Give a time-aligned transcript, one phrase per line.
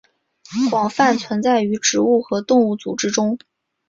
[0.71, 3.37] 广泛存在于植物和动物组织中。